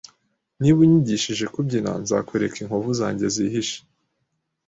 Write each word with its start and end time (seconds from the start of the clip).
Niba 0.59 0.79
unyigishije 0.85 1.45
kubyina, 1.53 1.91
nzakwereka 2.01 2.57
inkovu 2.63 2.89
zanjye 2.99 3.25
zihishe. 3.35 3.77